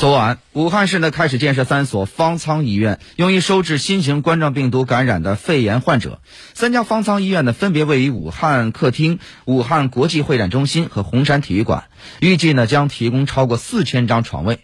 [0.00, 6.22] 昨晚，武汉市呢开始建设三所方舱医院，用于收治新型冠状病毒感染的肺炎患者。
[6.54, 11.84] 三家方舱医院呢分别位于武汉客厅、武汉国际会展中心和红山体育馆，
[12.18, 14.60] 预计呢将提供超过四千张床位。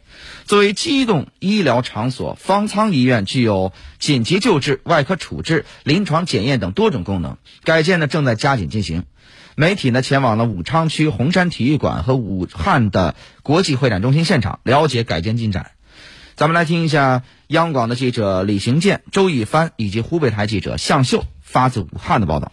[0.46, 7.36] 作为机动医疗场所，方舱医院具有紧急救治、外科处置、临床检验等多种功能。
[7.62, 9.04] 改建呢正在加紧进行。
[9.54, 15.72] 媒体呢前往了武昌区洪山体育馆和武汉的国际会展中心现场，了解改建进展。
[16.34, 22.52] 咱们来听一下央广的记者李行健、周一帆以及湖北台记者向秀发自武汉的报道。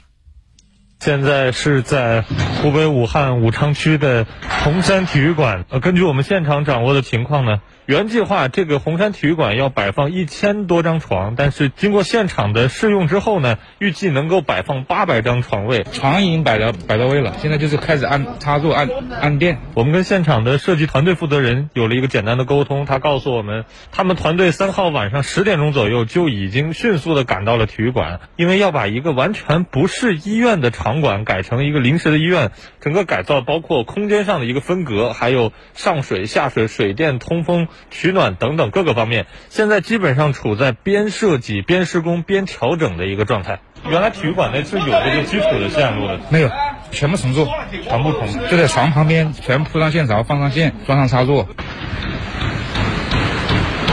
[1.04, 4.26] 现在是在湖北武汉武昌区的
[4.64, 5.66] 红山体育馆。
[5.68, 7.60] 呃，根据我们现场掌握的情况呢。
[7.86, 15.86] 原计划这个红山体育馆要摆放一千多张床，但是经过现场的试用之后呢，预计能够摆放八百张床位。
[15.92, 19.58] 床已经摆到摆到位了，现在就是开始安插座、安安电。
[19.74, 37.68] 我们跟现场的设计团队负责人有了一个简单的沟通，他告诉我们，他们团队三号晚上十点钟左右就已经迅速的赶到了体育馆，因为要把一个完全不是医院的场馆改成一个临时的医院，整个改造包括空间上的一个分隔，还有上水下水、水电、通风。
[37.90, 43.60] 取暖等等各个方面，现在基本上处在边设计边施工边调整的一个状态。
[43.90, 46.50] 原来体育馆内是有这个基础的线路的，没有，
[46.92, 47.48] 全部重做，
[47.84, 51.48] 全部重，就在床旁边全铺上线槽，放上线，装上插座。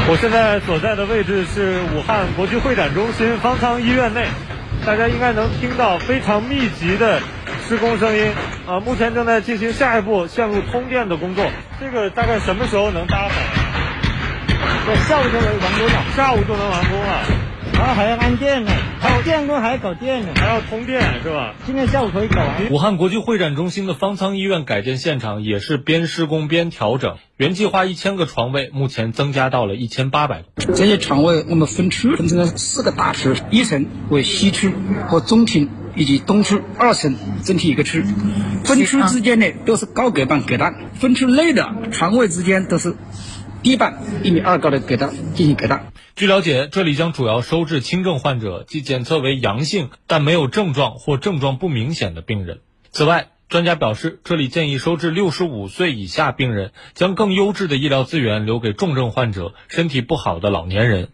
[0.09, 4.27] 我现在所在的位置是武汉国际会展中心方舱医院内，
[4.91, 7.21] 大家应该能听到非常密集的。
[7.69, 8.27] 施工声音，
[8.67, 11.47] 啊，目前正在进行下一步线路通电的工作。
[11.81, 13.31] 这个大概什么时候能搭好？
[14.85, 17.21] 对下午就能完工了，下午就能完工了。
[17.75, 18.73] 然后还要安电呢，
[19.23, 21.55] 电工还要搞电呢，还要通电是吧？
[21.67, 22.71] 今天下午可以搞完。
[22.71, 30.73] 武汉国际会展中心的方舱医院改建现场也是边施工边调整，原计划一千个床位，目前增加到了一千八百个。
[30.75, 34.73] 这些床位我们分区分成了四个大区，一层为西区
[35.09, 35.71] 和中庭。
[35.97, 38.05] 以及东区二层整体一个区，
[38.65, 42.95] 分区之间呢都是高隔板隔断，分区内的床位之间都是
[43.63, 45.93] 低半一米二高的隔断进行隔断。
[46.17, 52.61] 据了解，这里将主要收治轻症患者，即检测为阳性但没有症状或症状不明显的病人。
[52.91, 61.09] 此外，专家表示，这里建议收治六十五岁以下病人，将更优质的医疗资源留给重症患者、身体不好的老年人。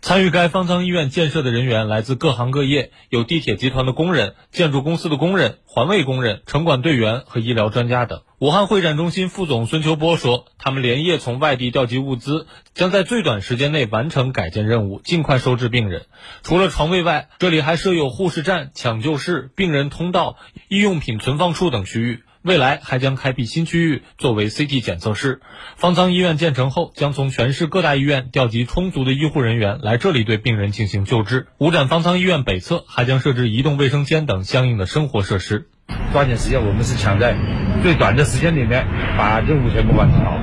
[0.00, 8.22] 参与该方舱医院建设的人员来自各行各业，有地铁集团的工人、建筑公司的工人、环卫工人、城管队员和医疗专家等。
[8.40, 16.06] 武汉会展中心副总孙秋波说：“他们连夜从外地调集物资，将在最短时间内完成改建任务，尽快收治病人。
[16.42, 25.42] 除了床位外，这里还设有护士站、抢救室、病人通道、医用品存放处等区域。”未来还将开辟新区域作为 CT 检测室。
[25.76, 31.48] 方舱医院建成后，将从全市各大医院调集充足的医护人员来这里对病人进行救治。
[31.58, 35.68] 五展方舱医院北侧还将设置移动卫生间等相应的生活设施。
[36.12, 37.34] 抓紧时间，我们是抢在
[37.82, 38.84] 最短的时间里面
[39.16, 40.36] 把任务全部完成好。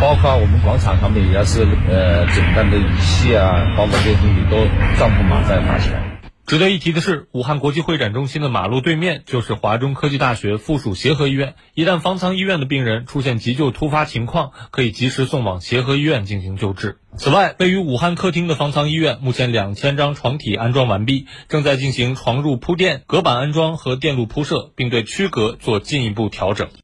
[0.00, 4.66] 包括我们广场上面也要是呃简单的仪器啊，包括这些东西都
[4.98, 6.03] 帐篷马上搭起来。
[6.46, 11.54] 值得一提的是，武汉国际会展中心的马路对面就是华中科技大学附属协和医院。
[11.72, 16.98] 一旦方舱医院的病人出现急救突发情况，可以及时送往协和医院进行救治。
[17.16, 26.68] 此外，位于武汉客厅的方舱医院，目前两千张床体安装完毕，正在进行床褥铺垫、隔板安装和电路铺设，并对区隔做进一步调整。